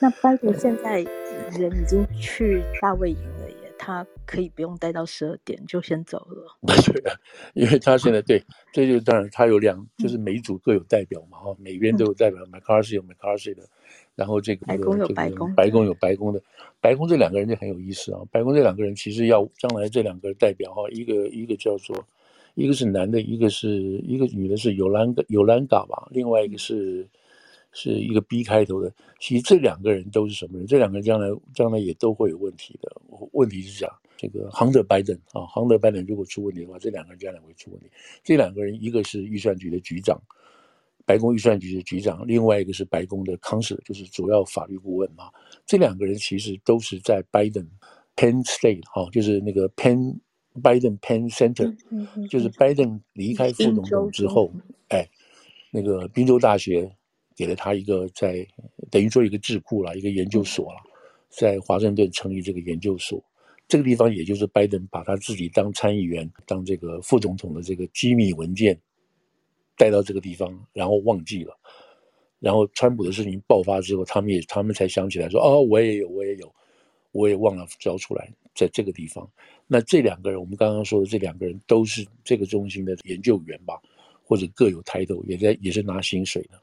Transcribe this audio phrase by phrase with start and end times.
[0.00, 1.02] 那拜登现在
[1.58, 6.56] 人已经去大卫营了耶，他可以不用待到十二点就先走了。
[6.66, 7.16] 对啊，
[7.54, 12.40] 因为他现在 对，这就当然他有两，就是每一组各有代表嘛，哈、嗯，每边都有代表。
[12.46, 13.62] McCarthy 有 McCarthy 的，
[14.14, 16.42] 然后这个白宫有白宫，白宫有白宫的，
[16.80, 18.20] 白宫这两个人就很有意思啊。
[18.30, 22.06] 白宫这两个人其实要将来这两个代表哈，一个一个叫做。
[22.54, 27.06] 一个是男的，一个是一个女的，是尤兰尤兰嘎吧，另外一个是
[27.76, 28.90] 是一个 B 开头的。
[29.20, 30.66] 其实这两个人都是什么人？
[30.66, 32.90] 这两个人将来将来也都会有问题的。
[33.32, 37.86] 问题是讲这个亨德拜登啊，亨德拜登如果出问题的话，这两个人将来会出问题。
[38.24, 40.18] 这两个人一个是预算局的局长，
[41.04, 45.30] 白宫预算局的局长，另外一个是白宫的 counsel，就是主要法律顾问嘛。
[45.66, 47.62] 这两个人其实都是在拜登
[48.16, 50.18] Penn State 哈，就是那个 Penn。
[50.62, 51.70] 拜登 Penn Center，
[52.30, 54.50] 就是拜登离开副总统之后，
[54.88, 55.06] 哎，
[55.70, 56.96] 那个宾州大学
[57.36, 58.46] 给了他一个在
[58.90, 60.80] 等于说一个智库了，一个研究所了，
[61.28, 63.22] 在华盛顿成立这个研究所。
[63.68, 68.80] 这个地方也就是拜登把他自己当参议员、当这个副总统的这个机密文件
[69.76, 71.56] 带到这个地方，然后忘记了。
[72.38, 76.54] 然后川普的事情爆发之后，他们也他们才想起来说：“哦，我也有，我也有，
[77.12, 79.30] 我也忘了交出来。”在这个地方，
[79.66, 83.78] 那这两个人，我们刚刚说的这两个人都是这个中心的研究员吧，
[84.22, 86.58] 或者各有抬头，也在也是拿薪水的。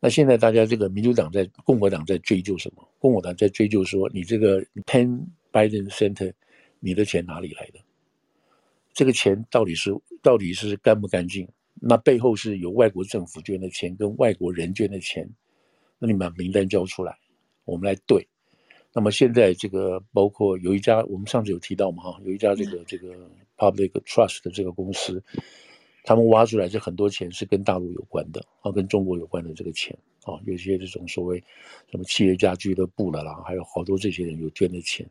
[0.00, 2.88] 那现在大家这个民主党在共和党在追究什么？
[2.98, 6.32] 共和党在追究说，你这个 Penn Biden Center，
[6.80, 7.78] 你的钱哪里来的？
[8.94, 11.46] 这个钱到底是到底是干不干净？
[11.74, 15.28] 那背后是有外国政府捐的钱跟外国人捐的钱，
[15.98, 17.16] 那你把名单交出来，
[17.64, 18.26] 我们来对。
[18.92, 23.14] 那么现在这个包括有一家，我们上次有提到嘛哈，有一家这个这个
[23.56, 25.22] Public Trust 的这个公司，
[26.02, 31.42] 他们挖出来这很多钱是跟大陆有关的啊，跟中国有关的这个钱啊，有些这种所谓
[31.90, 35.08] 什么企业家俱乐部的啦，还有好多这些人有捐的钱，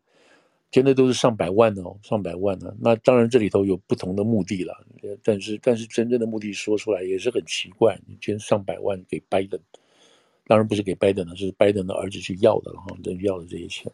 [0.72, 2.76] 捐的都是上百万的哦，上百万呢。
[2.80, 4.86] 那当然这里头有不同的目的了，
[5.24, 9.60] 但是但是真正的目的说出来也是很奇怪，捐上百万给拜登。
[10.48, 13.92] 当然不是给拜登的，是拜登的儿子去要的了哈，等于要的这些钱。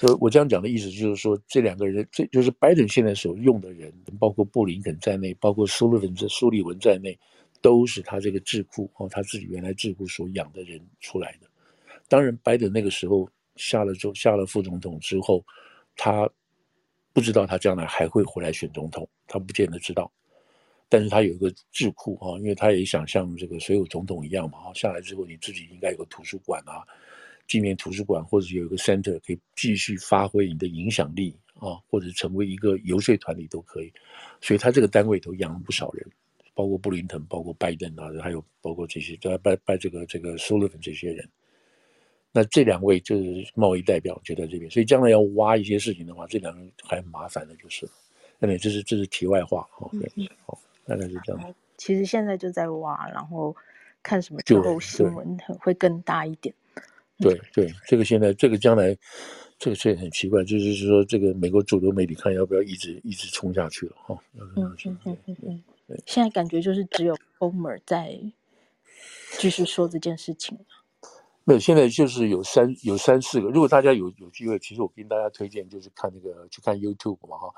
[0.00, 7.18] 所以我这样讲的意思就是说，这两个人，这就是拜登现在所用的人，包括布林肯在内，包括苏利文这苏利文在内，
[7.60, 11.46] 都是他这个智库哦，他自己原来智库所养的人出来的。
[12.08, 15.44] 当然，拜登那个时候下了总下了副总统之后，
[15.94, 16.26] 他
[17.12, 20.10] 不知道他将来还会回来选总统，他不见得知道。
[20.88, 26.80] 但是他有一个智库啊，因为他也想像这个所有总统一样嘛，下来之后你自己应该有个图书馆啊，
[27.50, 33.92] 纪念图书馆，或者有一个 center 可以继续发挥你的影响力啊，或者成为一个游说团体都可以。
[34.40, 36.06] 所以他这个单位都养了不少人，
[36.54, 41.28] 包括布林肯，包括拜登啊，还有包括这些拜拜这个这个苏利文这些人。
[42.30, 47.84] 那这两位就是贸易代表就在这边，所以将来要挖一些事情的话，这两个人还很麻烦的，就是。
[48.38, 50.56] 那这是这是题外话哈，对，好。
[50.86, 51.54] 大概是这样。
[51.76, 53.54] 其实现在就在挖，然后
[54.02, 56.54] 看什么时候新闻会更大一点。
[57.22, 58.96] 对对，这个现在这个将来，
[59.58, 64.18] 这个确实很奇怪，就是说这个美国主流媒体看要不要一直一直冲下去了哈。
[64.34, 65.62] 嗯嗯嗯嗯嗯。
[66.06, 68.18] 现在感觉就是只有 Comer 在
[69.38, 70.58] 继续说这件事情。
[71.42, 73.48] 没有，现在就是有三有三四个。
[73.48, 77.48] 如果大家有有机会，其实我跟大家推荐就是看那个去看 YouTube 嘛哈。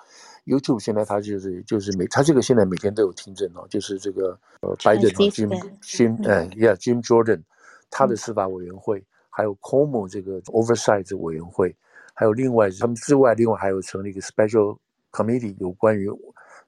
[0.46, 5.48] YouTube 现在它就是就是每它这个现在每天都有听证哦，就是这个呃拜登 Jim
[5.82, 7.42] Jim 呃 Yeah Jim Jordan
[7.90, 11.74] 他的司法委员会，嗯、还有 Cuomo 这个 Oversight 委员会，
[12.14, 14.76] 还有另外他们之外，另外还有成立一个 Special
[15.10, 16.10] Committee 有关于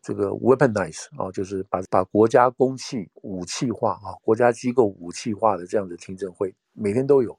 [0.00, 6.54] 这个 Weaponize 啊，就是把把国家公器武器化啊，国家机构武器化的这样的听证会。
[6.72, 7.38] 每天都有，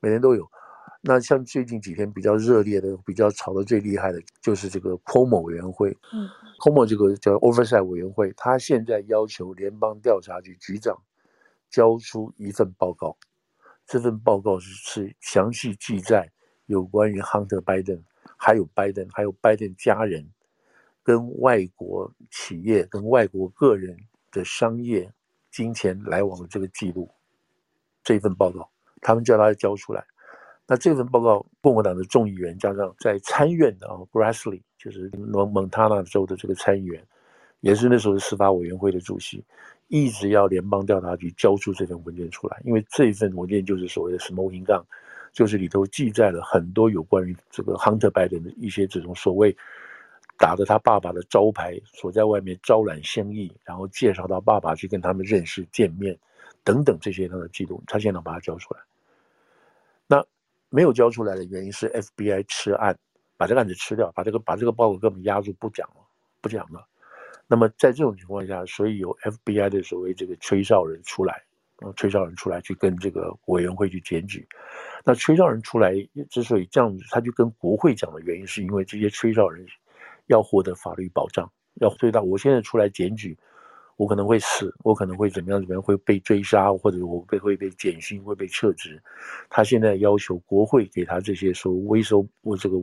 [0.00, 0.50] 每天都有。
[1.04, 5.90] 那像最近几天比较热烈的、比较吵得最厉害的，就是这个 Cuomo 委员会。
[6.12, 6.28] 嗯
[6.60, 10.96] ，Cuomo 这个叫 Oversight 委员会，他现在要求联邦调查局局长
[11.68, 13.16] 交出一份报告。
[13.86, 16.30] 这份报告是是详细记载
[16.66, 18.02] 有关于 Hunter Biden，
[18.36, 20.30] 还有 Biden，还有 Biden 家人
[21.02, 23.96] 跟外国企业、跟外国个人
[24.30, 25.12] 的商业
[25.50, 27.10] 金钱来往的这个记录。
[28.02, 28.68] 这份报告。
[29.04, 30.06] 他们叫他交出来，
[30.64, 37.04] 那这份报告，共和党的众议员加上在参院的啊，Grassley 就是蒙蒙塔纳州的这个参议员，
[37.62, 39.42] 也是那时候的司法委员会的主席，
[39.86, 44.82] 一直要联邦调查局交出这份文件出来，因为这份文件就是所谓的 smoking gun，
[45.32, 49.56] 就是里头记载了很多有关于这个 Hunter Biden 的一些这种所谓
[50.36, 56.18] 打着他爸爸的招牌，所在外面招揽生意，然后介绍他爸爸去跟他们认识见面
[56.64, 58.80] 等等这些他的记录，他现在把它交出来。
[60.08, 60.26] 那
[60.68, 62.98] 没有交出来的原因是 FBI 吃案，
[63.36, 66.02] 把这个案子吃掉，把这个把这个报告根本压住不讲了，
[66.40, 66.84] 不讲了。
[67.46, 71.42] 那么在这种情况下，所以有 FBI 的所谓这个吹哨人出来，
[71.96, 74.46] 吹哨人出来去跟这个委员会去检举。
[75.04, 75.92] 那吹哨人出来
[76.30, 79.66] 之所以这样子，他就跟国会讲的原因，是因为这些吹哨人
[80.28, 81.50] 要获得法律保障，
[81.80, 83.36] 要对到我现在出来检举，
[83.96, 89.02] 我可能会死，我可能会怎么样怎么样，会被追杀，或者我被会被减薪，会被撤职。
[89.50, 92.76] 他现在要求国会给他这些说 whistle 或这个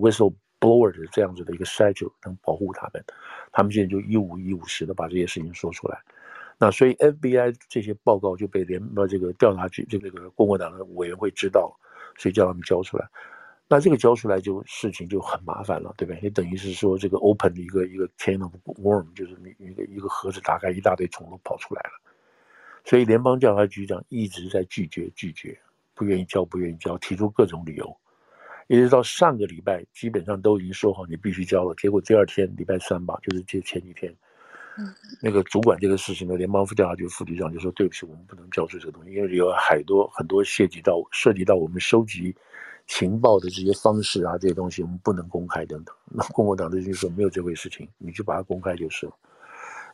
[0.59, 3.03] Blower 的这样子的一个 statute 能保护他们，
[3.51, 5.99] 他们现在就一五一五十的把这些事情说出来。
[6.57, 11.75] 那所以 FBI 这些报告就被联呃这个调查局这个共和党的委员会知道。
[12.17, 13.07] 所以叫他们交出来，
[13.69, 16.19] 那这个交出来就事情就很麻烦了，对不对？
[16.23, 21.91] 也等于是说这个 open 的一个一个 chain of worm，就是你一个一个盒子打开，一大堆虫都跑出来了。
[22.83, 25.57] 所以联邦调查局长一直在拒绝拒绝，
[25.93, 27.97] 不愿意交不愿意交，提出各种理由，
[28.69, 34.15] 一直到上个礼拜基本上都已经说好你必须交了，结果第二天礼拜三吧，就是这前几天。
[35.23, 42.33] 那个主管这个事情的联邦副调查局副局长就说：“对不起，我们不能交出这个东西，因为有很多很多涉及到涉及到我们收集
[42.85, 49.11] 情报的这些方式啊，这些东西我们不能公开等等。”那共和党的就说：“没有这回事情，你就把它公开就是了。”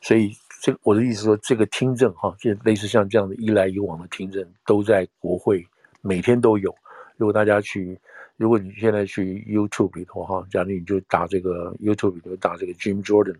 [0.04, 5.66] 所以这我的意思说，这个听证哈，就类似像这样的一来一往的听证，都在国会
[6.01, 6.75] 每天都有。
[7.18, 7.98] 如果大家去，
[8.37, 13.37] 如果你现在去 YouTube 里头哈，假如你就打这个 YouTube 里头打这个 Jim Jordan。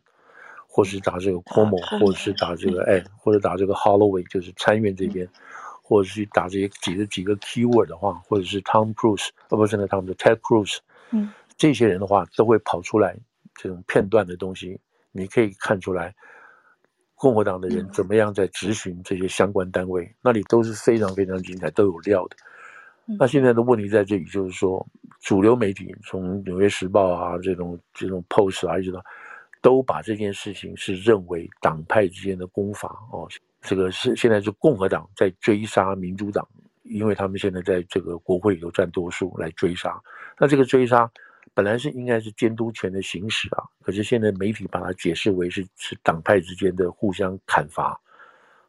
[0.68, 5.26] 或是打这个 Cuomo，或者是打这个哎，或者打这个 Holloway，就是参院这边，
[5.82, 10.80] 或者是打这些几个几个 keyword 的话，或者是 Tom Cruise，呃，不是那他们的 Ted Cruz，
[11.12, 13.16] 嗯，这些人的话都会跑出来
[13.56, 14.78] 这种片段的东西，
[15.14, 16.14] 你可以看出来，
[17.14, 22.36] 共和党的人怎么样在质询这些相关单位，那里都是非常非常精彩，都有料的。
[23.20, 24.86] 那现在的问题在这里，就是说
[25.22, 29.04] 主流媒体从纽约时报啊这种这种 Post 啊一直到。
[29.62, 33.28] 都把这件事情是认为党派之间的攻防哦，
[33.62, 36.48] 这个是现在是共和党在追杀民主党，
[36.84, 40.00] 因为他们现在在这个国会有占多数来追杀。
[40.38, 41.10] 那这个追杀
[41.56, 48.00] 本来是应该是监督权的行使啊，可是现在媒体把它解释为是是党派之间的互相砍伐。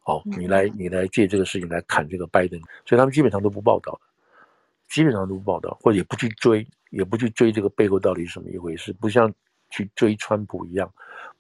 [0.05, 4.01] 哦，你来你来借这个事情来砍这个拜登，所以他们基本上都不报道，
[4.89, 9.33] 基本上都不报道，或者也不去追，也不去追这个背后到底是什么一回事，不像。
[9.69, 10.89] 去追川普一样，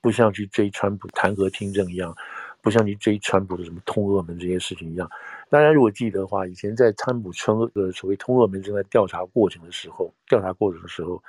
[0.01, 2.13] 不像去追川普弹劾听证一样，
[2.61, 5.09] 不像去追川普的什么通俄门这些事情一样。
[5.49, 11.23] 大家如果记得的话，以前在川普称呃所谓通俄门正在调查过程的时候，调查过程的时候，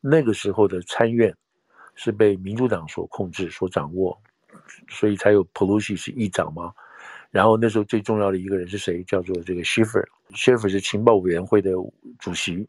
[0.00, 1.36] 那个时候的参院
[1.94, 4.18] 是被民主党所控制、所掌握，
[4.88, 6.72] 所以才有 Pelosi 是议长吗。
[7.30, 9.02] 然后那时候最重要的一个人是谁？
[9.04, 11.72] 叫做这个 Schiff，Schiff 是情报委员会的
[12.18, 12.66] 主席。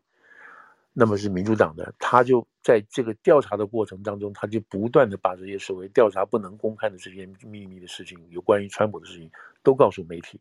[0.92, 9.32] 那么是民主党的，他就在这个调查的过程当中，他就不断的把这些所谓调查不能公开的这些秘密的事情，有关于川普的事情，
[9.64, 10.38] 都告诉媒体，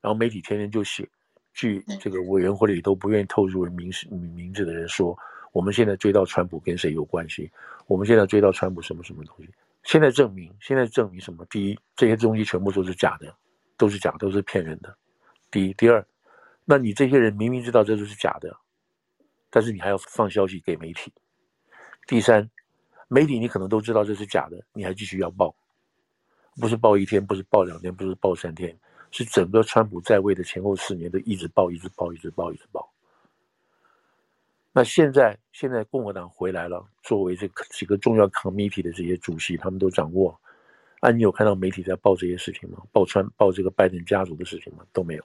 [0.00, 1.08] 然后媒体天天就写，
[1.54, 5.18] 据这个委员会里都不愿意透露名名名字的人说，
[5.50, 7.50] 我们现在追到川普跟谁有关系？
[7.86, 9.48] 我们现在追到川普什么什么东西？
[9.84, 11.44] 现在证明，现在证明什么？
[11.46, 13.34] 第一，这些东西全部都是假的，
[13.76, 14.96] 都是假，都是骗人的。
[15.50, 16.06] 第一，第二，
[16.64, 18.54] 那你这些人明明知道这都是假的。
[19.50, 21.10] 但是你还要放消息给媒体。
[22.06, 22.50] 第三，
[23.08, 25.56] 媒体你可能都知道这是假的，你还继续要报，
[26.60, 28.78] 不是报一天，不是报两天，不是报三天，
[29.10, 32.92] 是整个川普在位的前后四年都一直报，一直报，一直报，一直报。
[34.78, 40.40] 那现在，现在共和党回来了，作为这几个重要 committee 的这些主席，他们都掌握。
[41.00, 42.80] 啊，你有看到媒体在报这些事情吗？
[42.92, 44.84] 报川，报这个拜登家族的事情吗？
[44.92, 45.24] 都没有。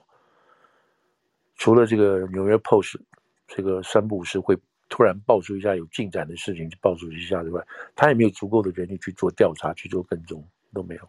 [1.54, 2.98] 除了这个纽约 Post。
[3.46, 4.58] 这个三不五时会
[4.88, 10.42] 突然爆出一下有进展的事情，就爆出一下之外，他也没有足够的人力去做调查、去做跟踪，
[10.72, 11.08] 都没有。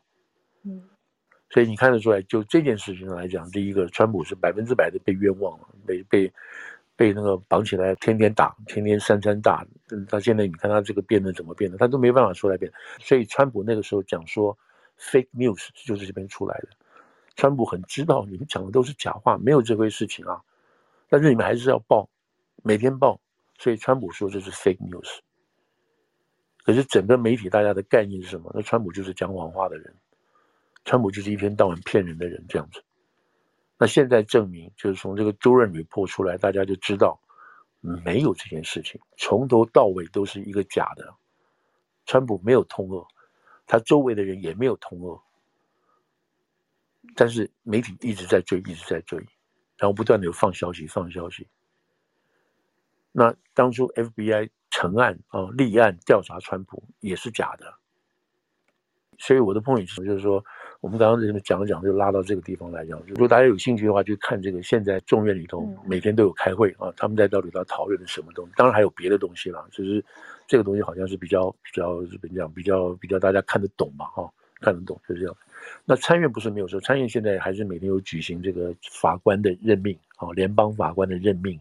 [0.64, 0.84] 嗯，
[1.50, 6.32] 所以你看得出来，就这件事情上来讲，第一个，川普是百分之百的被冤枉了，被被
[6.96, 9.66] 被那个绑起来，天天打，天天三餐打。
[10.10, 12.72] 到现在你看他这个变得怎么变的，他都没办法出来变。
[13.00, 14.58] 所以川普那个时候讲说
[15.00, 16.70] fake news 就是这边出来的。
[17.36, 20.42] 川普很知道你们讲的都是假话，没有这回事情啊，
[21.10, 22.10] 但是你们还是要报。
[22.64, 23.20] 每天报，
[23.60, 25.20] 所以川普说这是 fake news。
[26.64, 28.52] 可是整个媒体大家的概念是什么？
[28.56, 29.94] 那川普就是讲谎话的人，
[30.84, 32.82] 川普就是一天到晚骗人的人这样子。
[33.77, 37.20] 那现在证明，就是从这个 Durham report 出来，大家就知道
[37.82, 41.13] 没有这件事情，从头到尾都是一个假的。
[42.05, 43.05] 川普没有通俄，
[43.65, 45.20] 他周围的人也没有通俄，
[47.15, 49.17] 但是媒体一直在追，一直在追，
[49.77, 51.48] 然后不断的有放消息，放消息。
[53.12, 57.74] 那当初 FBI 成案啊立案调查川普也是假的。
[59.17, 60.46] 所以我的 point 就是说，
[60.86, 63.01] 我们刚刚这边讲了讲，就拉到这个地方来讲。
[63.08, 68.51] 如果大家有兴趣的话，就看这个现在众院里头每天都有开会啊，他们在到底在讨论的什么东西？
[68.56, 70.06] 当然还有别的东西啦，就是
[70.46, 75.36] 这个东西好像是比较比较怎么讲，比较比较大家看得懂嘛，哈，看得懂就是这样。
[75.86, 81.60] 那参院不是没有说，参院现在还是每天有举行这个法官的任命啊，联邦法官的任命、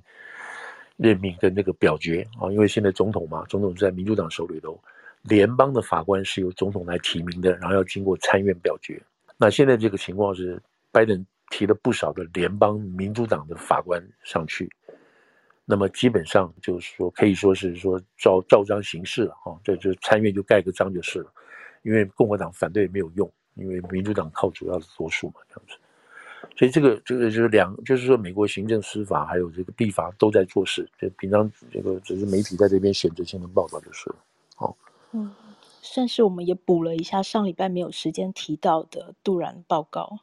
[0.98, 4.78] 任命跟那个表决啊，因为现在总统嘛，总统在民主党手里头。
[5.22, 9.00] 联邦的法官是由总统来提名的，然后要经过参院表决。
[9.36, 10.62] 那现在这个情况是，
[10.92, 14.70] 拜登提了不少的联邦民主党的法官上去，
[15.64, 21.32] 那么基本上就是说，可以说是说照照章行事了哈，这就参院就盖个章就是了。
[21.82, 25.76] 因为共和党反对也没有用，因为民主党靠主要的多数嘛，这样子。
[26.56, 34.16] 所以这个这个就是两，就是说美国行政司法还有这个立法都在做事，就平常这个只是媒体在这边选择性的报道就是了。
[34.58, 34.76] 哦
[35.12, 35.30] 嗯，
[35.84, 40.18] 算是我们也补了一下上礼拜没有时间提到的杜然报告。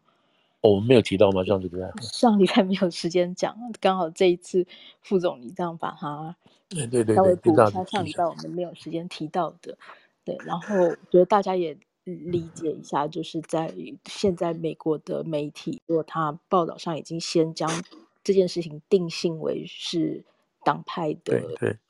[0.61, 1.43] 哦，我们没有提到吗？
[1.43, 1.79] 这样子对？
[2.01, 4.65] 上礼拜没有时间讲，刚好这一次
[5.01, 6.35] 副总你这样把它，
[6.67, 9.77] 对对对，稍微补一下上礼拜我们没有时间提到的。
[10.25, 13.73] 对，然后我觉得大家也理解一下，就是在
[14.05, 17.69] 现在美国的媒体，如果他报道上已经先将
[18.23, 20.25] 这件事情定性为是
[20.63, 21.41] 党派的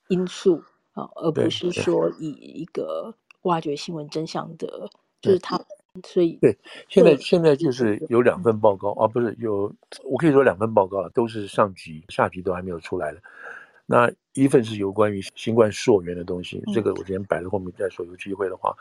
[0.10, 0.62] 因素。
[0.94, 4.90] 啊，而不是说以一个挖掘新闻真相的，
[5.22, 5.60] 就是他，
[6.06, 6.58] 所以对，
[6.88, 13.22] 现在现在就是有两份报告啊，不是有，我可以说两份报告都是上级下级都还没有出来的。
[13.86, 18.76] 那一份是有关于新冠溯源的东西，这个我今天摆在后面再说，有机会的话，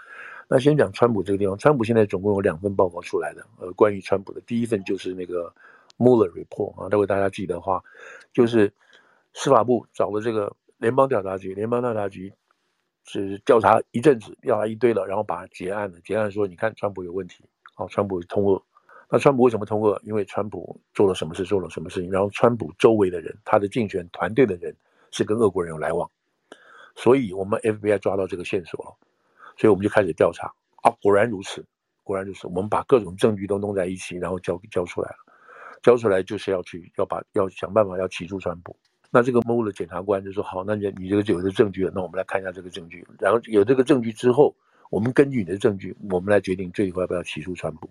[0.46, 5.52] 那先讲川普这个地方，川普现在总共有两份报告出来的，呃，关于川普的第一份就是那个
[5.98, 7.82] Mueller Report 啊，待会大家记得的话，
[8.32, 8.72] 就是
[9.32, 10.54] 司法部找了这个。
[10.80, 12.32] 联邦调查局，联邦调查局
[13.10, 15.98] 是调查一阵子，调查一堆了，然后把它结案了。
[16.00, 17.44] 结案说，你看川普有问题，
[17.76, 18.62] 哦，川普通俄。
[19.08, 20.00] 那川普为什么通俄？
[20.04, 24.72] 因为川普做了什么事，做了什么事情，然后川普周围的人，他的竞选团队的人
[25.10, 26.08] 是跟俄国人有来往，
[26.94, 28.96] 所以我们 FBI 抓到这个线索了，
[29.56, 30.46] 所以我们就开始调查。
[30.82, 31.66] 啊，果然如此，
[32.04, 35.16] 果然如此，我们把各种证据都弄在一起，然后交交出来了，
[35.82, 38.76] 交出来就是要去要把要想办法要起诉川普。
[39.12, 43.04] 那这个穆勒检察官就说：“好，那你你这个有的证据了，那我们来看一下这个证据。
[43.18, 44.54] 然后有这个证据之后，
[44.88, 47.90] 我们根据你的证据，我们来决定最后要不要起诉川普。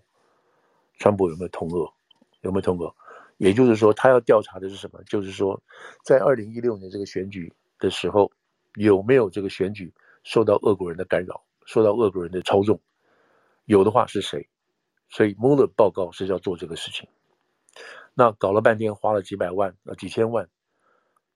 [0.98, 1.92] 川普有没有通俄？
[2.40, 2.96] 有没有通俄？
[3.36, 5.04] 也就是说，他要调查的是什么？
[5.04, 5.62] 就是说，
[6.06, 8.32] 在二零一六年这个选举的时候，
[8.76, 12.80] 有没有这个选举受到俄国人的干扰，受到俄国人的操纵？
[13.66, 14.48] 有的话是谁？
[15.10, 17.10] 所以穆勒报告是要做这个事情。
[18.14, 20.48] 那搞了半天，花了几百万啊，几千万。”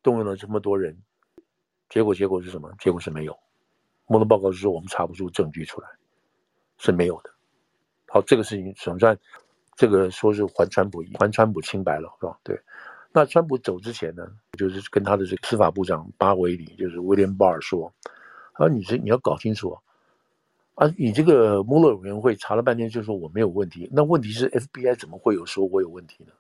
[0.03, 0.95] 动用了这么多人，
[1.89, 2.72] 结果结果是什么？
[2.79, 3.36] 结果是没有。
[4.05, 5.88] 穆勒报告是说我们查不出证据出来，
[6.77, 7.31] 是没有的。
[8.10, 9.17] 好，这个事情总算，
[9.75, 12.38] 这个说是还川普还川普清白了，是吧？
[12.43, 12.60] 对。
[13.15, 17.91] 那川普走之前呢，就是跟他的这个司法部长巴维里，就是威廉巴尔说
[18.53, 19.77] ：“啊，你这你要搞清楚
[20.75, 23.88] 啊，你这个穆勒委员会查了半天，就说我没有问题。
[23.91, 26.31] 那问题是 FBI 怎么会有说我有问题呢？”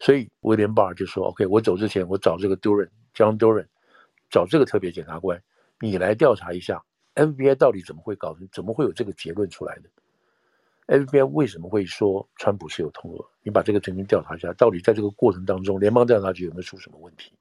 [0.00, 3.66] 所以威廉巴尔就说：“OK，我走之前，我找这个 Durham，John Durham，
[4.30, 5.42] 找这个特别检察官，
[5.80, 6.82] 你来调查一下
[7.14, 13.24] FBI 到底怎么会搞成，怎么会有这个结论出来的？FBI 为什么会说川普是有通俄？
[13.42, 17.32] 你把这个曾经调查一下，到底在这个过程当中，联邦调查局有没有出什么问题？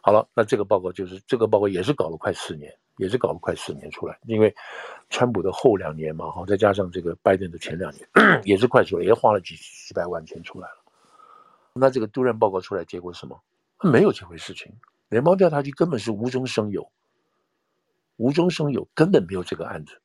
[0.00, 4.52] 好了，那这个报告就是这个报告也是搞了快四年，也是搞了快四年出来，因为
[5.10, 8.08] 川普的后两年嘛，哈，再加上这个拜登的前两年，
[8.44, 10.78] 也是快出来，也花了几几百万钱出来了。”
[11.74, 13.42] 那这个杜兰报告出来，结果是什么？
[13.82, 14.72] 没有这回事情，
[15.08, 16.92] 联邦调查局根本是无中生有，
[18.16, 20.00] 无中生有，根本没有这个案子。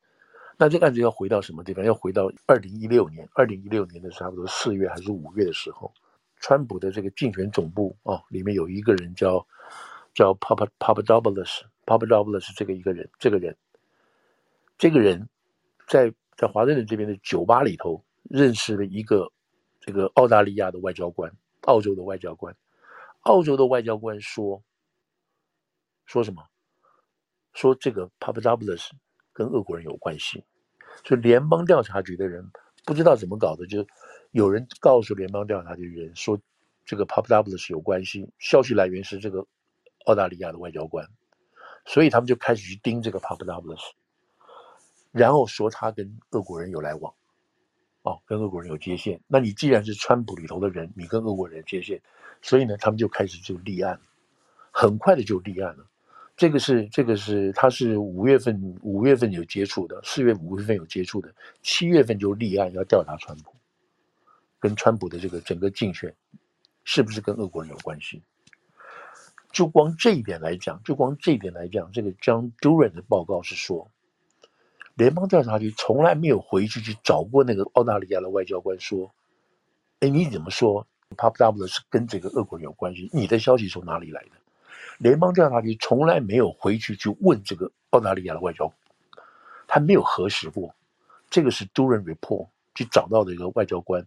[0.56, 1.84] 那这个案子要回到什么地方？
[1.84, 5.92] 要回到二零一六年，二零一六年的差不多四月还是五月的时候，
[6.40, 9.46] 川普的这个竞选总部啊，里面有一个人叫
[10.14, 13.56] 叫 Papa Papadopoulos，Papadopoulos 这个一个人，这个人，
[14.78, 15.28] 这个人
[15.86, 19.30] 在在华盛顿这边的酒吧里头认识了一个
[19.78, 21.32] 这个澳大利亚的外交官。
[21.68, 22.56] 澳洲的外交官，
[23.20, 24.62] 澳洲的外交官说
[26.08, 26.42] ：“说什么？
[27.52, 28.88] 说这个 Papadopoulos
[29.34, 30.42] 跟俄国人有关系。
[31.04, 32.50] 所以联邦调查局的人
[32.86, 33.86] 不知道怎么搞的，就
[34.30, 36.40] 有人告诉联邦调查局的人说，
[36.86, 38.32] 这个 Papadopoulos 有关系。
[38.38, 39.46] 消息来源是这个
[40.06, 41.06] 澳大利亚的外交官，
[41.84, 43.82] 所以他们就开始去盯这个 Papadopoulos，
[45.12, 47.12] 然后说他跟俄国人有来往。”
[48.08, 52.00] 哦，跟俄国人有接线，那你既然是川普里头的人，你跟俄国人接线，
[52.40, 54.00] 所以呢，他们就开始就立案，
[54.70, 55.84] 很快的就立案了。
[56.34, 63.52] 这个是这个是他是五月份五月份有接触的，四月五月份有接触的，七月份就立案要调查川普，
[64.58, 66.14] 跟川普的这个整个竞选
[66.84, 68.22] 是不是跟俄国人有关系？
[69.52, 73.90] 就光这一点来讲，就光这一点来讲，这个 John Durham 的报告是说，
[74.98, 79.14] 联邦调查局从来没有回去去找过那个澳大利亚的外交官说，
[80.00, 80.84] 哎，你怎么说
[81.16, 83.08] p a p a w 是跟这个俄国有关系？
[83.12, 84.30] 你的消息从哪里来的？
[84.98, 88.72] 联邦调查局从来没有回去去问这个澳大利亚的外交，
[89.68, 90.74] 他没有核实过。
[91.30, 94.04] 这个是 Durham Report 去找到的一个外交官，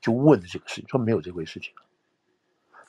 [0.00, 1.70] 就问的这个事情，说没有这回事情。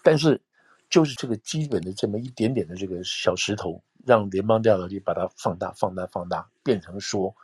[0.02, 0.40] 但是。
[0.88, 7.36] 就是这个基本的这么一点点的这个小石头，让联邦调查局把它放大、放大、放大，变成说，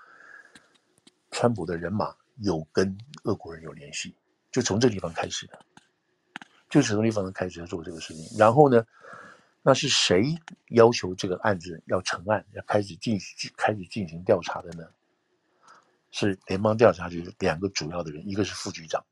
[1.32, 4.16] 川普的人马有跟俄国人有联系，
[4.52, 5.60] 就从这地方开始的，
[6.70, 8.38] 就从这地方开始做这个事情。
[8.38, 8.86] 然后呢，
[9.64, 10.36] 那是谁
[10.70, 13.20] 要求这个案子要成案，要开始进
[13.58, 14.88] 开始进行调查的呢？
[16.12, 19.04] 是联邦调查局两个主要的人，一个是副局长，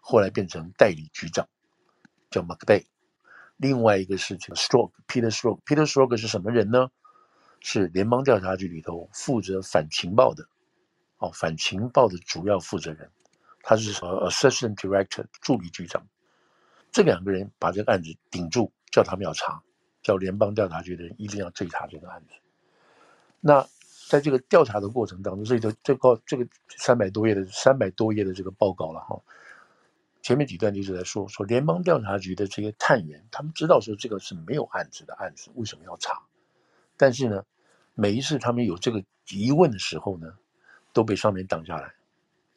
[0.00, 1.48] 后来变成代理局长，
[2.30, 2.84] 叫 McBay。
[3.62, 6.90] 另外一个事情，Stroke，Peter Stroke，Peter Stroke 是什么人呢？
[7.60, 10.48] 是联邦调查局里头负责反情报的，
[11.18, 13.08] 哦，反情报的主要负责人，
[13.62, 16.04] 他是呃 Assistant Director 助理局长。
[16.90, 19.62] 这两个人把这个案子顶住，叫他们要查，
[20.02, 22.34] 叫联邦调查局的人一定要追查这个案子。
[23.38, 23.64] 那
[24.08, 26.44] 在这个调查的过程当中，所以就这个这个
[26.76, 29.22] 三百多页的三百多页的这个报告了哈。
[30.22, 36.22] 前面几段一直在说说联邦调查局的这些探员，他们知道说这个是没有案子的案子，为什么要查？
[36.96, 37.44] 但是呢，
[37.94, 40.32] 每一次他们有这个疑问的时候呢，
[40.92, 41.92] 都被上面挡下来。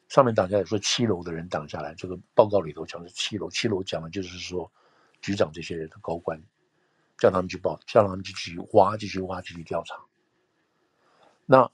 [0.08, 4.70] 上面挡下来说七楼的人挡下来，这个报告里头讲的是七楼，七楼讲的就是说
[5.20, 6.40] 局长这些人的高官，
[7.18, 9.96] 叫他们去报，叫他们继续挖，继续挖，继续调查。
[11.44, 11.68] 那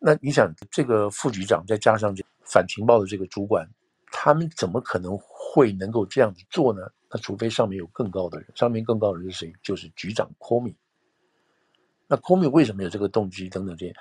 [0.00, 3.70] 那你想，这个副局长再加上这反情报的这个主管。
[4.10, 6.82] 他们怎么可能会能够这样子做呢？
[7.10, 9.52] 那除非上面有更高的人，上面更高的人是谁？
[9.62, 10.74] 就是局长 Comey。
[12.06, 13.48] 那 Comey 为什么有这个动机？
[13.48, 13.94] 等等这些，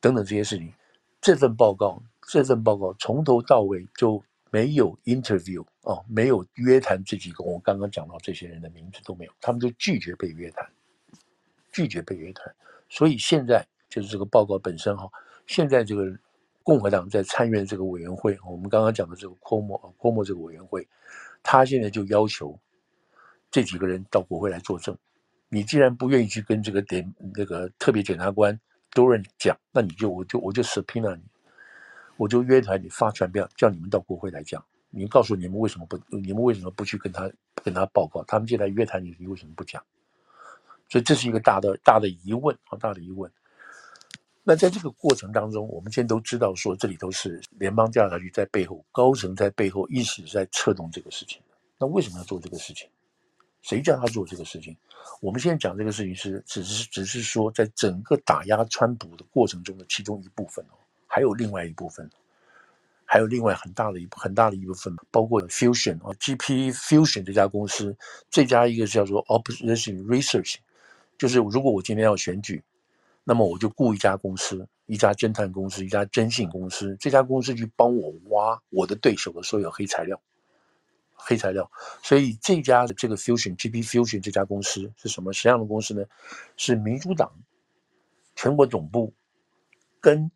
[0.00, 0.72] 等等这些事情，
[1.20, 10.68] 这份报告，这份报告从头到尾就没有 interview 哦，没有约谈这几个我刚刚讲到这些人的名字都没有，他们就拒绝被约谈，
[11.72, 12.54] 拒绝被约谈。
[12.88, 15.08] 所以现在就是这个报告本身哈，
[15.46, 16.18] 现在这个。
[16.68, 20.86] 共和党在参院这个委员会，我们刚刚讲的这个 Cuomo，Cuomo 这个委员会，
[21.42, 22.60] 他现在就要求
[23.50, 24.94] 这几个人到国会来作证。
[25.48, 28.60] 你既然不愿意去跟这个点那个特别检察官
[28.92, 31.22] Durham 讲，那你就我就我就 subpoena 你，
[32.18, 34.62] 我就约谈你发传票，叫你们到国会来讲。
[34.90, 37.32] 你告诉你们为什么不，你们为什么不去跟他
[37.64, 38.22] 跟他报告？
[38.24, 39.82] 他们进来约谈你，你为什么不讲？
[40.90, 43.32] 所以这是一个大的大的疑问，好大的疑问。
[44.50, 51.38] 那在这个过程当中，我们现在都知道说，这里头是联邦调查局在背后，高层在背后一直在策动这个事情。
[51.78, 52.88] 那为什么要做这个事情？
[53.60, 54.74] 谁叫他做这个事情？
[55.20, 62.08] 我们现在讲这个事情是，只是只是说，在整个打压川普的过程中的其中一部分哦，还有另外一部分，
[63.04, 67.94] 还有另外很大的一很大的一部分，包括 Fusion 啊，GP Fusion 这家公司，
[68.30, 70.54] 这家一个叫做 Opposition Research，
[71.18, 72.64] 就是如果我今天要选举。
[73.30, 80.18] 那么我就雇一家公司，一家侦探公司，一家征信公司，这家公司去帮我挖我的对手的所有黑材料，
[81.14, 81.70] 黑材料。
[82.02, 86.02] 所以这家的这个 Fusion GP Fusion 这家公司是什么什么样的公司呢？
[86.56, 87.30] 是民主党
[88.34, 89.12] 全国总部
[90.00, 90.30] 跟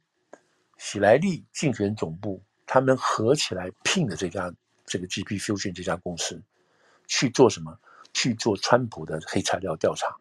[0.76, 4.52] 喜来利竞选总部他们合起来聘的这家
[4.84, 6.42] 这个 GP Fusion 这家公司
[7.06, 7.74] 去做什么？
[8.12, 10.14] 去做川普的黑材料调查。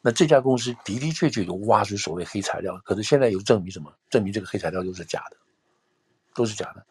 [0.00, 3.92] 那这家公司的的确确有挖出所谓黑材料，可是现在又证明什么？
[4.10, 5.36] 证明这个黑材料都是假的，
[6.34, 6.84] 都是假的。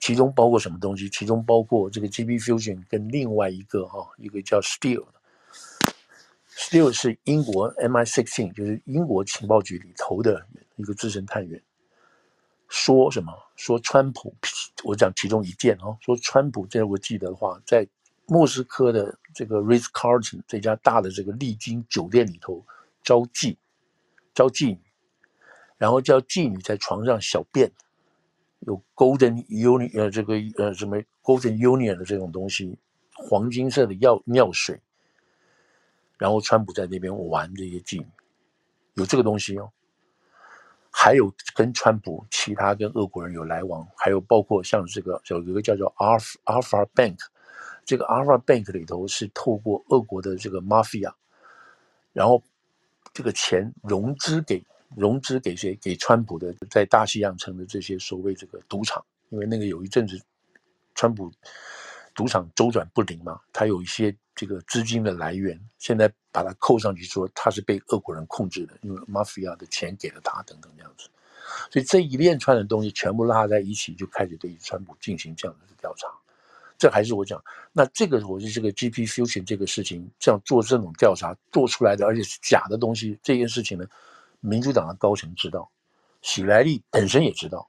[0.00, 1.08] 其中包括什么东西？
[1.08, 5.94] 其中包括这个 GB Fusion 跟另外一个哈，一个叫 Steel 的
[6.50, 11.62] ，Steel 是英国 MI16，就是英国情报局里头的一个资深探员。
[12.68, 13.32] 说什么？
[13.56, 14.34] 说川普，
[14.84, 17.86] 我讲其中一件哦，说川普，这我记得的话，在。
[18.26, 22.64] 莫斯科的这个 Ritz Carlton 这家大的这个丽晶酒店里头
[23.02, 23.56] 招妓，
[24.34, 24.80] 招妓女，
[25.76, 27.70] 然后叫妓女在床上小便，
[28.60, 32.78] 有 Golden Union 呃这个呃什么 Golden Union 的这种东西，
[33.12, 34.80] 黄金色的药尿水，
[36.16, 38.06] 然后川普在那边玩这些妓女，
[38.94, 39.70] 有这个东西哦，
[40.90, 47.18] 还有跟川普其他跟俄国人有来往，还有包括像这个有一个叫做 Alpha Alpha Bank。
[47.84, 51.12] 这个 Alfa Bank 里头是透过俄国的这个 Mafia，
[52.12, 52.42] 然后
[53.12, 54.64] 这个钱融资给
[54.96, 55.74] 融资给谁？
[55.82, 60.20] 给川普的在大西洋城的这些所谓这个赌场，因为那个有一阵子
[60.94, 61.30] 川普
[62.14, 71.08] 赌场周转不灵嘛，他有一些这个资金的来源，现在把它扣上去说他是被俄国人控制的，因为 Mafia 的钱给了他等等这样子，
[71.70, 76.08] 所以这一连串的东西全部拉在一起，就开始对川普进行这样的调查。
[76.84, 77.42] 这还是我讲，
[77.72, 83.86] 那这个我是这个 GP Fusion 这个事情，这样做这种调查做出来的，而且是假的东西，这件事情呢，
[84.40, 85.66] 民主党的高层知道，
[86.20, 87.66] 喜来利本身也知道，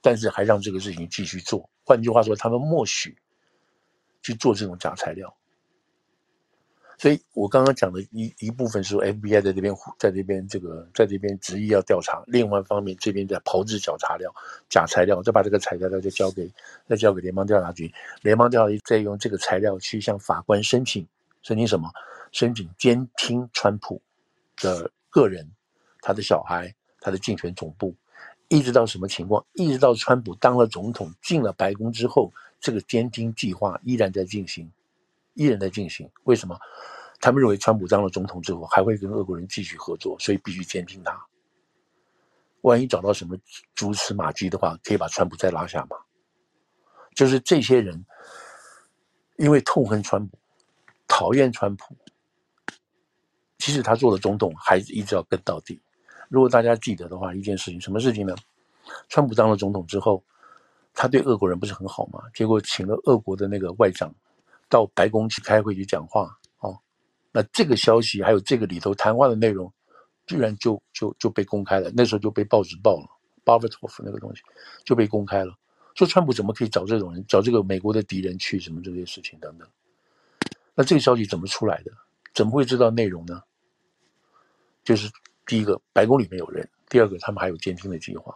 [0.00, 1.68] 但是还让这个事情继续做。
[1.84, 3.14] 换句话说，他们默许
[4.22, 5.36] 去做这种假材料。
[6.98, 14.34] 所以我刚刚讲的一一部分是，FBI 在这边在这边这个在这边执意要调查，另外一方面这边在炮制假材料、
[14.68, 16.50] 假材料，再把这个材料再交给
[16.88, 21.06] 再交给联邦调查局，联邦调查局再用这个材料去向法官申请
[21.42, 21.88] 申请什么？
[22.32, 24.02] 申请监听川普
[24.60, 25.48] 的个人、
[26.02, 27.94] 他的小孩、他的竞选总部，
[28.48, 29.46] 一直到什么情况？
[29.52, 34.68] 一直到川普当了总统进了白宫之后，这个监听计划依然在进行。
[35.38, 36.58] 依然在进行，为什么？
[37.20, 41.16] 他们认为川普当了总统之后还会跟俄国人继续合作，所以必须监听他。
[42.62, 43.36] 万一找到什么
[43.74, 45.96] 蛛丝马迹的话，可以把川普再拉下马。
[47.14, 48.04] 就是这些人，
[49.36, 50.36] 因为痛恨川普，
[51.06, 51.96] 讨厌川普，
[53.58, 55.80] 即使他做了总统，还一直要跟到底。
[56.28, 58.34] 如果大家记得的话，一件事情，什么事情呢？
[59.08, 60.22] 川普当了总统之后，
[60.94, 62.22] 他对俄国人不是很好吗？
[62.34, 64.12] 结果请了俄国的那个外长。
[64.68, 66.78] 到白宫去开会去讲话，哦，
[67.32, 69.72] 那这个消息还有这个里头谈话的内容，
[70.26, 71.90] 居然就就就被公开了。
[71.94, 73.06] 那时候就被报纸报了，
[73.44, 74.42] 巴尔托夫那个东西
[74.84, 75.56] 就被公开了，
[75.94, 79.68] 说川普怎么可以找这种人，找这个美国的敌人去什么这些事情等等。
[80.74, 81.90] 那这个消息怎么出来的？
[82.34, 83.42] 怎么会知道内容呢？
[84.84, 85.10] 就是
[85.44, 88.34] 第一个，白宫里面有人；第二个，他们还有监听的计划。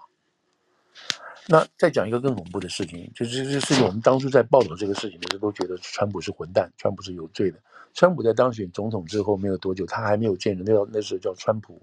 [1.49, 7.59] 那再讲一个更恐怖的事情，就是这事情，我们当初在报道这个事情的时候，都觉得川普是混蛋，川普是有罪的。
[7.95, 11.83] 川普在当选总统之后没有多久，他还没有见人，那叫那时候叫川普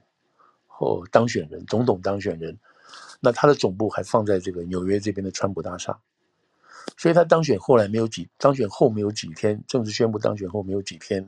[0.65, 2.57] 或当选人，总统当选人。
[3.19, 5.99] 那他的总部还放在这个纽约这边的川普大厦，
[6.97, 11.27] 所以他当选后来没有几，当选后没有几天，正式宣布当选后没有几天，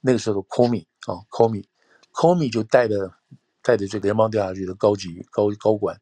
[0.00, 3.14] 那个时候 Comey 啊 Comey，Comey 就带着
[3.62, 5.98] 带着这个联邦调查局的高级高高管。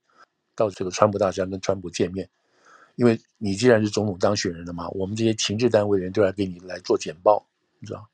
[0.61, 2.29] 到这个川普大厦跟川普见面，
[2.95, 7.43] 因为你既然是总统当选人了嘛，我们这些情治单位的人都要给你来做简报，
[7.79, 8.07] 你知道？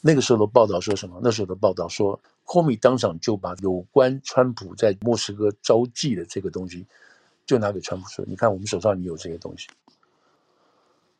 [0.00, 1.20] 那个时候的报道说什么？
[1.22, 6.84] 那时候的报道说，Comey 当场就把有关川普在莫斯科招妓的这个东西，
[7.46, 9.68] 就拿给川普说：“你看，我们手上你有这些东西。”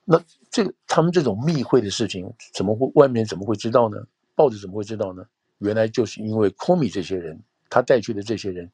[0.04, 4.04] 那这个他们这种密会的事情，怎么会外面怎么会知道呢？
[4.34, 5.24] 报纸怎么会知道呢？
[5.58, 8.68] 原来就是因为 Comey 这些人，他带去的这些人。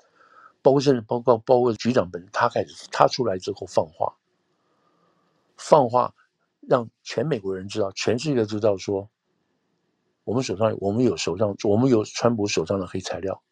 [0.62, 4.14] 包括甚至包括包括局长本人，他开始他出来之后放话，
[5.57, 6.14] 放话
[6.61, 9.11] 让全美国人知道，全世界都知道说，
[10.25, 13.42] 我们手上我们有手上我们有川普手上的黑材料，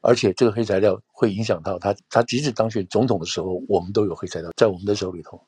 [0.00, 5.40] 而且这个黑材料会影响到他，他即使当选总统的时候，我们都有黑材料在我们的手里头。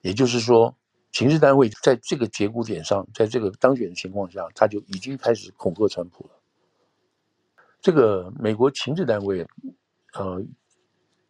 [0.00, 0.76] 也就是说，
[1.10, 6.35] 情治单位在这个节骨点上，在这个当选的情况下，他就已经开始恐吓川普了。
[7.86, 9.46] 这个美国情治单位，
[10.14, 10.44] 呃，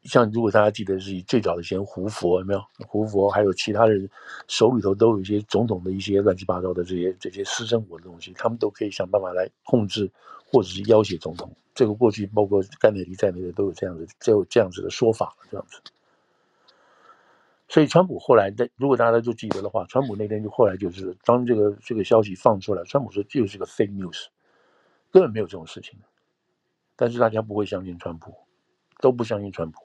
[0.04, 2.64] 像如果大家记得是以最早的前胡佛有没有？
[2.88, 4.08] 胡佛还有其他人
[4.48, 10.10] 手里头都有一些总统的一些乱七八糟的这些这些私生活的东西，他们都可以想办法来控制
[10.46, 11.54] 或者是要挟总统。
[11.74, 15.78] 这个过去包括甘乃迪在内的都有这样子，就有这样子的说法这样子。
[17.68, 24.28] 所以川普后来的，如果大家都记得的话，川普那天就后来就是当这个这个消息放出来，川普说这就是个 fake news，
[25.12, 25.98] 根本没有这种事情。
[26.96, 28.35] 但是大家不会相信川普，
[29.00, 29.78] 都不相信川普，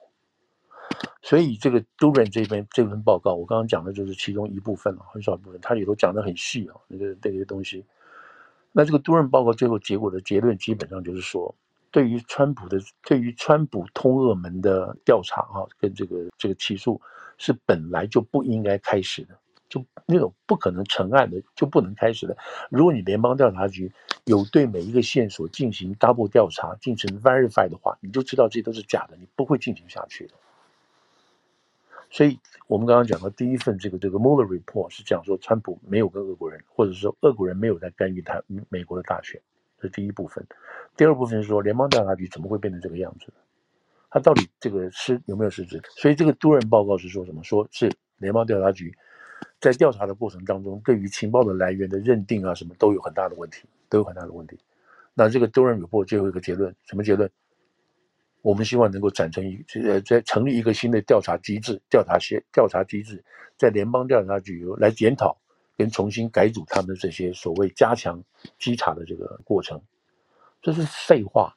[1.20, 7.84] 所以这个 Durham 这边这份报告，我刚刚讲的就是其中一部分了，很少一部分，它里头讲的很细啊，那个那些东西。
[8.72, 11.54] 那这个 Durham 报告最后结果的结论，基本上就是说，
[11.90, 16.98] 对于川普的，对于川普通俄门的调查啊，跟这个这个起诉，
[17.36, 19.38] 是本来就不应该开始的。
[19.68, 22.36] 就那种不可能成案的，就不能开始的。
[22.70, 23.90] 如果你联邦调查局
[24.24, 30.34] 有对每一个线索进行 double 调查，进行 verify 的话，你就知道这都是假的，你不会进行下去的。
[32.08, 39.40] 所以，我们刚刚讲的第一份这个这个 Mueller report 是讲说，川普没有跟俄国人，或者说俄国人没有在干预他美国的大选，
[39.78, 40.46] 这是第一部分。
[40.96, 43.32] 第二部分是说，联邦调查局怎么会变成这个样子？
[44.10, 45.82] 他到底这个是有没有失职？
[45.96, 47.42] 所以，这个多人报告是说什么？
[47.42, 48.94] 说是联邦调查局。
[49.58, 54.58] 在调查的过程当中，对于情报的来源的认定啊，什么都有很大的问题，都有很大的问题。
[55.12, 57.30] 那这个 Durham Report 最后一个结论，什么结论？
[58.40, 63.22] 我们希望能够展成一呃，在成立一个新的调查机制，调查协调查机制，
[63.58, 65.36] 在联邦调查局来检讨
[65.76, 68.24] 跟重新改组他们这些所谓加强
[68.58, 69.82] 稽查的这个过程。
[70.62, 71.54] 这是废话。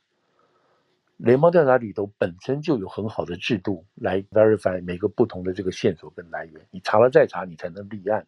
[1.16, 8.28] 联邦调查里头本身就有很好的制度来 verify 每个不同的这个线索跟来源，你查了再查，你才能立案。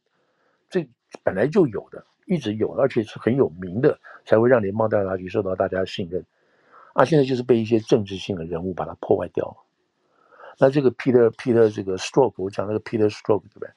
[0.69, 0.87] 这
[1.21, 6.23] 本来就有的，一直有，而且是很有名的，才会让联邦调查局受到大家的信任。
[6.93, 9.55] 啊，现在就是被一些政治性的人物把它破坏掉了。
[10.59, 13.69] 那这个 Peter Peter 这个 Stroke，我讲那个 Peter Stroke 对不对？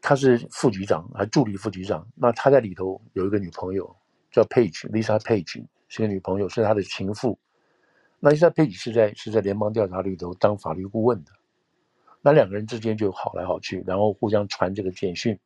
[0.00, 2.06] 他是副局长，还助理副局长。
[2.14, 3.94] 那他在里头有一个女朋友
[4.30, 7.38] 叫 Page Lisa Page，是个女朋友，是他的情妇。
[8.18, 11.32] 那 Lisa Page 是在是在联邦调查里头当法律顾问的，
[12.22, 15.38] 那两个人之间就好来好去，然后互相传这个简讯。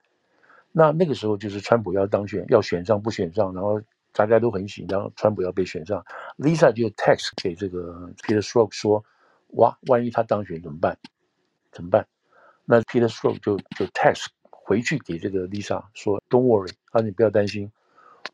[0.73, 3.81] 那那个时候就是川普要当选，要选上不选上，然后
[4.13, 6.05] 大家都很紧张，川普要被选上
[6.39, 9.05] ，Lisa 就 text 给这个 Peter Strzok 说
[9.55, 10.97] ：“哇，万一他当选怎么办？
[11.73, 12.07] 怎么办？”
[12.65, 17.73] 那 Peter Strzok 就就 text 回去给这个 Lisa 说：“Don't worry，啊，你不要担心，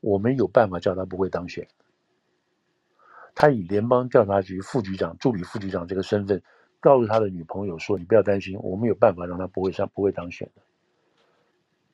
[0.03, 1.67] 我们有办法叫他不会当选。”
[3.35, 6.43] 他以联邦调查局副局长、助理副局长这个身份，
[6.81, 10.63] 告诉他的女朋友说：“你不要担心，我们有办法让他不会上、不会当选的。”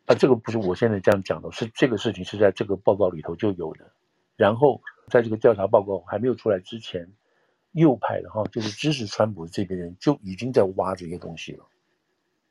[0.06, 3.92] 啊，这个不是我现在这样讲的，是这个事情是在这个报告里头就有的。
[4.36, 7.12] 然后在这个调查报告还没有出来之前，
[7.72, 11.64] 右派的哈，就是支持川普这边人就已经在挖这些东西了，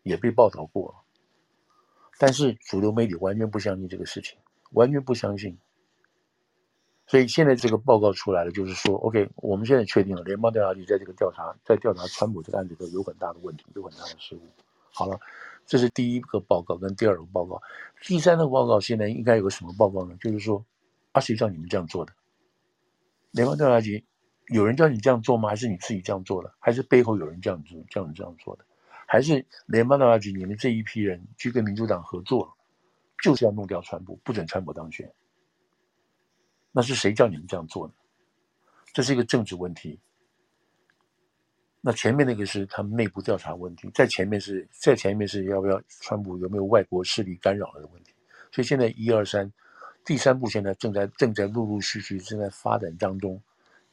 [0.03, 0.95] 也被报道过了。
[2.17, 4.37] 但是主流媒体完全不相信这个事情，
[4.71, 5.57] 完全不相信。
[7.07, 14.41] 所以现在这个报告出来了，就是说，OK，我们现在确定了联邦调查局在这个调查，在调查川普这个案子都有很大的问题，有很大的失误。
[14.93, 15.19] 好了，
[15.71, 17.61] 这是第一个报告跟第二个报告，
[18.01, 20.13] 第三个报告现在应该有个什么报告呢？
[20.19, 20.65] 就是说，
[21.13, 22.11] 啊，谁叫你们这样做的？
[23.31, 24.03] 联邦调查局
[24.47, 25.47] 有人叫你这样做吗？
[25.47, 26.53] 还是你自己这样做的？
[26.59, 28.65] 还是背后有人这样做，叫你这样做的？
[29.07, 32.53] 还是联邦调查局你们这一批人去跟民主党合作，
[33.23, 35.09] 就是要弄掉川普，不准川普当选？
[36.73, 37.93] 那是谁叫你们这样做呢？
[38.91, 40.01] 这是一个政治问题。
[41.83, 48.13] 那前面那个是他们内部调查问题，在前面是在前面是要不要川普有没有外国势力干扰的问题。
[48.51, 49.51] 所以现在一二三，
[50.05, 53.41] 第三步现在正在正在陆陆续续正在发展当中，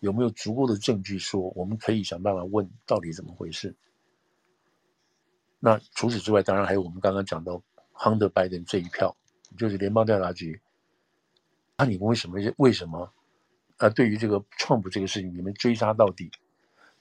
[0.00, 3.74] 有没有足够的证据说我们可以想办法问到底怎么回事？
[5.58, 7.62] 那除此之外，当然还有我们刚刚讲到
[7.94, 9.16] Hunter Biden 这一票，
[9.56, 10.60] 就是联邦调查局。
[11.78, 13.10] 那、你们为什么为什么
[13.78, 13.88] 啊？
[13.88, 16.30] 对于这个川普这个事情，你们追杀到底？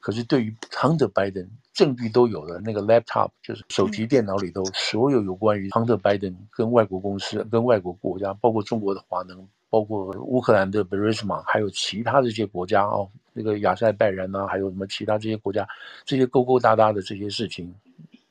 [0.08, 15.68] 可是对于 Hunter Biden，证据都有了，那个 laptop 就是手提电脑里头，所有有关于 Hunter Biden 跟外国公司、跟外国国家，包括中国的华能，包括乌克兰的 Burisma，还有其他这些国家哦，那个亚塞拜然呐、啊，还有什么其他这些国家，
[16.06, 17.76] 这些勾勾搭搭的这些事情，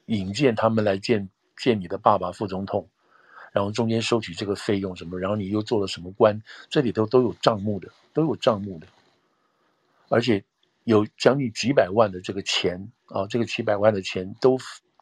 [0.06, 2.88] 引荐他们来见见你的爸爸副总统。
[3.52, 8.86] 然后中间收取这个费用什么，然后你又做了什么官，这里头都有账目的，都有账目的，
[10.08, 10.42] 而且
[10.86, 14.56] 有将近几百万的这个钱啊，这个几百万的钱都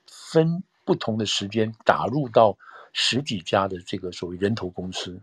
[0.07, 2.57] 分不同的时间打入到
[2.95, 5.21] 十几家的这个所谓人头公司，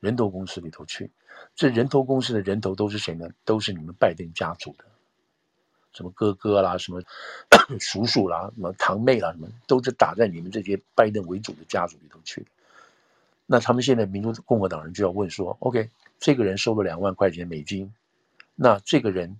[0.00, 1.10] 人头公司里头去，
[1.54, 3.28] 这人头公司的人头都是谁呢？
[3.44, 4.86] 都是你们拜登家族的。
[5.92, 7.02] 什么哥哥啦，什么
[7.78, 12.46] 叔叔啦，什么堂妹啦，什么都是打在你们这些拜登为主的家族里头去。
[13.44, 17.92] 那他们现在民主共和党人就要问说：“OK，这个人收了两万块钱美金，
[18.54, 19.36] 那这个人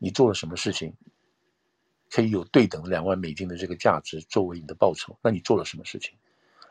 [0.00, 0.94] 你做了什么事情，
[2.10, 5.16] 可以有对等两万美金的这个价值作为你的报酬？
[5.22, 6.18] 那你做了什么事情？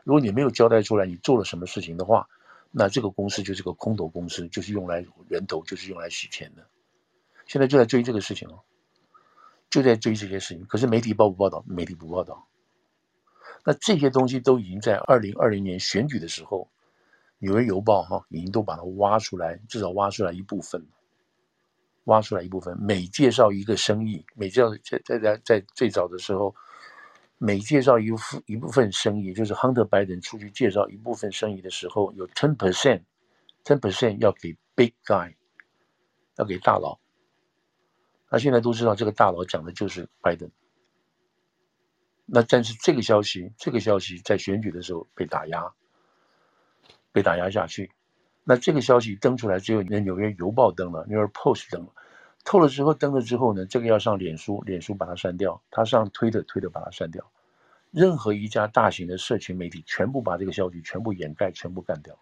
[0.04, 2.28] 如果你没有交代出来你做了什么事情的话，
[2.70, 6.66] 那这个公司就是个空头公司，就是用来人头，就是用来洗钱的。
[7.46, 8.60] 现在就在追这个事情哦。”
[9.70, 11.64] 就在追这些事情，可是媒体报不报道？
[11.64, 12.48] 媒体不报道。
[13.64, 16.62] 那这些东西都已经在二零二零年选举的时候，
[17.38, 20.88] 《纽约邮报》哈已经都把它挖出来，至少挖出来一部分了，
[22.10, 22.76] 挖出来一部分。
[22.80, 26.52] 每介绍一个生意，每介绍在在在在最早的时候，
[27.38, 35.34] 每介绍一部一部分生意，就是亨特·拜登出去介绍一部分生意的时候，有 ten percent，ten percent 要给 big guy，
[36.36, 36.98] 要给大佬。
[38.28, 40.50] 那现在都知道这个大佬讲的就是拜登。
[42.26, 45.72] 那但是这个消息，这个消息在选举的时候被打压，
[47.12, 47.90] 被打压下去。
[48.50, 51.92] 那这个消息登出来之后，那纽约邮报登了，纽约 Post 登了，
[52.44, 57.30] 透了之后登了之后呢，这个要上脸书，脸书把它删掉；他上推特，推特把它删掉。
[57.92, 62.18] 任何一家大型的社群媒体全部把这个消息全部掩盖，全部干掉。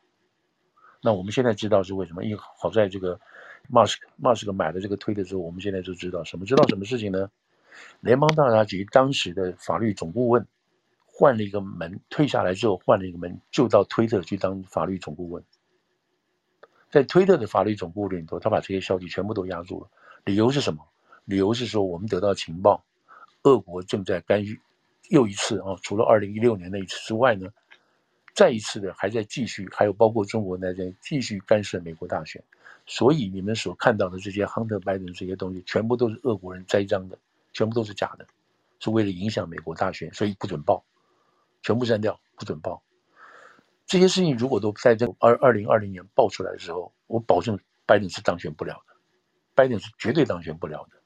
[1.01, 2.23] 那我们现在知道是为什么？
[2.25, 3.19] 因为好在这个
[3.71, 6.45] 马斯克马斯克买了这个推特之后，我们现在就知道什么？
[6.45, 7.31] 知道什么事情呢？
[8.01, 10.47] 联邦调查局当时的法律总顾问
[11.07, 15.43] 换了一个门，退下来之后换了一个门，就到推特去当法律总顾问。
[16.91, 19.89] 在推特的法律总部里头，他把这些消息全部都压住了。
[20.25, 20.85] 理由是什么？
[21.25, 22.83] 理由是说我们得到情报，
[23.43, 24.59] 俄国正在干预。
[25.11, 27.49] 又一次啊，除了二零一六年那一次之外呢，
[28.35, 32.43] 再一次的还在继续，还有包括中国那边继续干涉美国大选。
[32.87, 37.19] 所以你们所看到的这些亨特·拜登这些东西，全部都是俄国人栽赃的，
[37.53, 38.27] 全部都是假的，
[38.81, 40.83] 是为了影响美国大选，所以不准报，
[41.63, 42.83] 全部删掉，不准报。
[43.89, 48.95] 这些事情如果都在这二二零二零年爆出来的时候，我保证拜登是当选不了的，
[49.57, 50.99] 拜登是绝对当选不了的，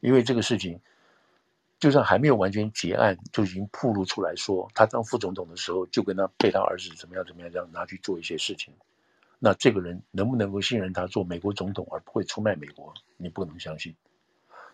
[0.00, 0.80] 因为这个事情。
[1.80, 8.72] 就算还没有完全结案，就已经暴露出来说，他当副总统的时候就跟他被他儿子怎么样怎么样这样拿去做一些事情，
[9.38, 12.94] 那这个人能不能够信任他做美国总统而不会出卖美国？
[13.18, 13.94] 你不能相信。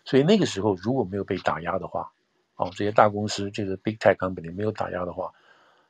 [0.05, 2.09] 所以那个时候如果没有被打压的话，
[2.55, 5.33] 哦，这些大公司就是 big tech company 没有打压的话，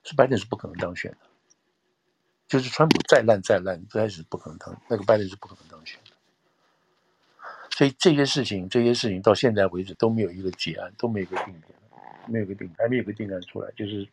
[0.03, 1.17] 是拜登是不可能当选的。
[2.51, 6.11] 就是川普再烂再烂，最开始不可能当，那个拜登是不可能当选的。
[7.69, 11.73] 所以这些事情，这些事情到现在为止都没有一个结案，都没有一个定点，
[12.27, 13.71] 没有个定，还没有个定案出来。
[13.73, 14.05] 就是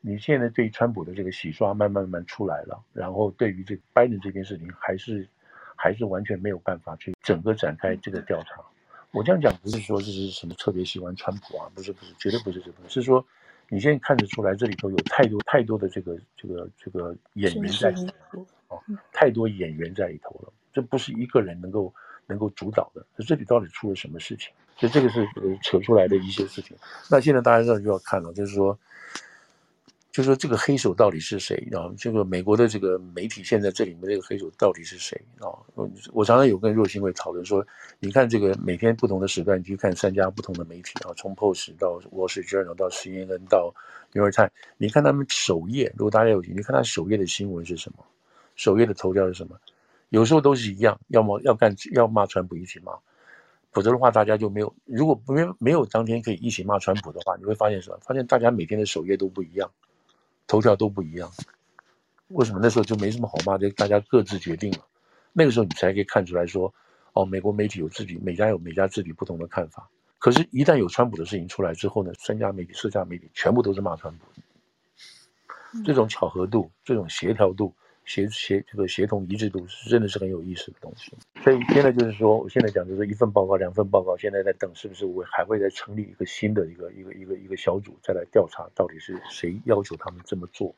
[0.00, 5.28] 你现在对于川普的这个洗刷慢慢慢慢出来了，然后对于这个拜登这件事情，还是
[5.74, 8.62] 还是完全没有办法去整个展开这个调查。
[9.10, 13.26] 我这样讲不是说这是什么特别喜欢川普啊，不是不是，绝对不是这个，是说
[13.68, 18.80] 你现在看得出来这里头有太多太多的这个这个这个演员在里头，哦，
[19.12, 21.92] 太多演员在里头了，这不是一个人能够。
[22.26, 24.50] 能够主导的，这里到底出了什么事情？
[24.78, 25.28] 所以这个是
[25.62, 26.74] 扯出来的一些事情。
[27.10, 28.78] 那现在大家就要看了，就是说，
[30.14, 31.90] 就说这个黑手到底是谁啊？
[31.98, 35.50] 这个美国的这个媒体现在这里面这个黑手到底是谁啊？
[36.12, 37.66] 我常常有跟若星会讨论说，
[37.98, 43.74] 你看这个每天不同的时段，你去看三家不同的媒体啊，从 Post 到 Wall Street Journal 到 CNN 到
[44.12, 48.04] New York Time 你看他们首页，如果大家有兴趣，你看他首页的新闻是什么？
[48.54, 49.58] 首页的头条是什么？
[50.10, 52.92] 有时候都是一样，要么要干要骂川普一起骂，
[53.72, 54.72] 否则的话大家就没有。
[54.84, 57.98] 如果没有没有当天可以一起骂川普的话，你会发现什么？
[58.00, 59.68] 发现大家每天的首页都不一样，
[60.46, 61.30] 头条都不一样。
[62.28, 63.70] 为什么那时候就没什么好骂的？
[63.70, 64.78] 大家各自决定了。
[65.32, 66.72] 那个时候你才可以看出来说，
[67.12, 69.88] 哦，美国媒体有自己每家有每家自己不同的看法。
[70.18, 74.24] 可是，一旦有川普的事情出来之后呢，三家媒体、四家媒体全部都是骂川普。
[75.84, 77.74] 这种巧合度，这种协调度。
[78.04, 81.10] 协协这个协同一致度是真的是很有意思的东西，
[81.42, 90.74] 所以现在就是说，我现在讲就是一份报告、两份报告，现在在等是不是我还会再成立一个新的一个一个一个一个小组，再来调查到底是谁要求他们这么做，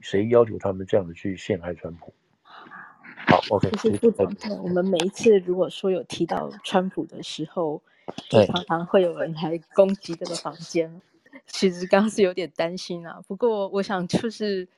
[0.00, 2.12] 谁要求他们这样子去陷害川普。
[2.34, 3.70] 好，OK。
[3.70, 7.82] 就是副总统，我们每一次如果说有提到川普的时候，
[8.28, 11.00] 就常常会有人来攻击这个房间。
[11.46, 14.68] 其实刚刚是有点担心啊，不过我想就是。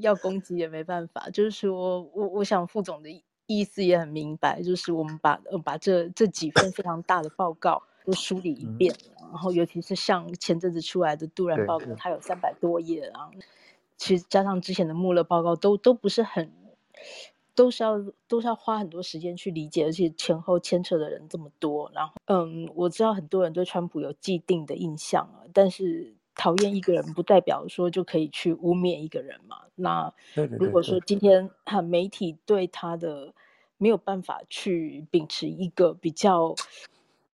[0.00, 3.10] 要攻击也没办法，就是说我我想副总的
[3.46, 13.30] 意思也很明白，就是我们把呃把这这几份非常大的报告都梳理一遍，嗯，然后尤其是像前阵子出来的杜然报告，它有三百多页啊，
[13.98, 16.50] 其实加上之前的穆勒报告都都不是很，
[17.54, 26.14] 都是要都是要花很多时间去理解，而且前后牵扯的人这么多，然后嗯，我知道很多人对川普有既定的印象啊，但是。
[26.34, 29.58] 讨厌一个人不代表说就可以去污蔑一个人嘛。
[29.74, 30.12] 那
[30.58, 33.32] 如果说今天哈媒体对他的
[33.78, 36.54] 没有办法去秉持一个比较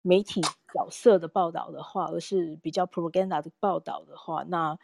[0.02, 0.40] 媒体
[0.72, 4.78] 角色的报道的话，而是比较 propaganda 的报道的话，那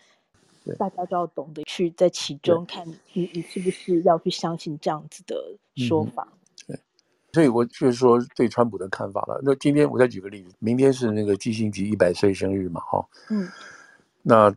[0.78, 5.36] 大家就要懂得去在其中看你你是不是要去相信这样子的
[5.76, 6.28] 说法。
[6.66, 6.78] 对，
[7.32, 9.40] 所以我就是说对川普的看法了。
[9.42, 13.48] 那今天我再举个例子，明天是那个基辛格一百岁生日嘛，哈，嗯。
[14.26, 14.50] 那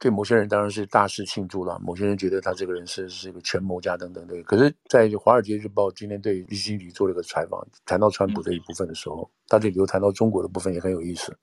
[0.00, 4.42] 对某些人当然是大肆庆祝了，某些人觉得他这个人是是一个权谋家等等的。
[4.42, 11.38] 可是，在《华尔街日报》今天对基辛格做了一个采访，谈到川普这一部分的时候，他这里又谈到中国的部分也很有意思。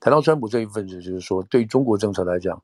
[0.00, 2.60] 谈到川普这一份子，就是说对中国政策来讲，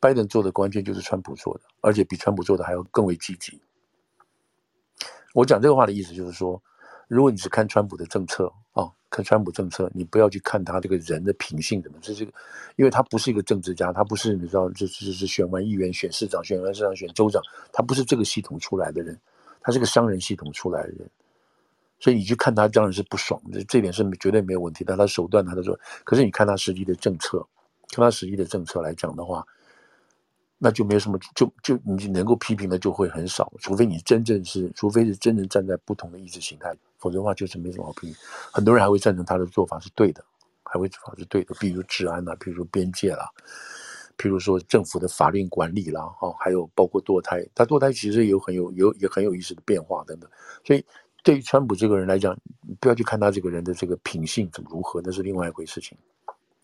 [0.00, 3.60] 拜登做的关键就是川普做的，而且比川普做的还要更为积极。
[5.34, 6.62] 我讲这个话的意思就是说，
[7.08, 8.84] 如果你是看川普的政策啊。
[8.84, 12.30] 哦看川普政策，你不要去看他这个人的品性怎么，这是个，
[12.76, 17.42] 因为他不是一个政治家，他不是你知道，这这是选完议员选市长，选完市长选州长，
[17.72, 19.18] 他不是这个系统出来的人，
[19.62, 21.10] 他是个商人系统出来的人，
[21.98, 27.38] 所以你去看他当然是不爽，这这点是绝对没有问题的，但他手段他都说，可是你看他实际的政策，
[27.88, 29.42] 看他实际的政策来讲的话，
[30.58, 38.16] 那就没有什么，就就你能够批评的就会很少，除非你真正是，除非是真正站在不同的意识形态，否则的话就是没什么好批评。
[38.52, 40.24] 很多人还会赞成他的做法是对的，
[40.64, 43.28] 还会做法是对的，比如治安啦，比如说边界啦，
[44.16, 50.30] 譬如说政府的法令管理啦，哦，还有包括堕胎，他堕胎其实有很有有也很有意思的变化等等。
[50.64, 50.82] 所以
[51.22, 52.34] 对于川普这个人来讲，
[52.80, 55.98] 不要去看他这个人的这个品性怎么如何，那是另外一回事情，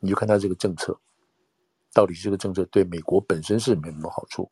[0.01, 0.99] 你就看他这个政策。
[1.93, 4.51] 到底这个政策对美国本身是没什么好处？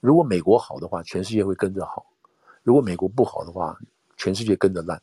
[0.00, 2.02] 如果美国好的话，全世界会跟着好；
[2.62, 3.78] 如果美国不好的话，
[4.16, 4.98] 全世界跟着烂。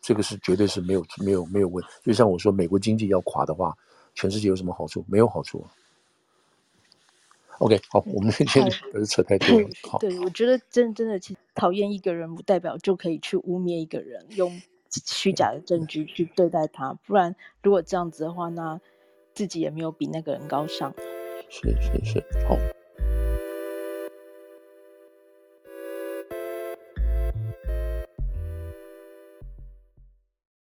[0.00, 1.84] 这个是绝对是没有没有没有问。
[2.02, 3.76] 就像我说，美国经济要垮的话，
[4.14, 5.04] 全世界有什么好处？
[5.06, 5.62] 没有好处。
[7.58, 9.68] OK，好，我们今天不是扯太多了。
[9.86, 16.94] 好，对，我觉得真真的，其实讨厌一个人不代表就可以去污蔑一个人，用虚假的证据去对待他。
[17.06, 18.80] 不然，如果这样子的话，那。
[19.38, 20.92] 自己也没有比那个人高尚，
[21.48, 22.58] 是是是，好。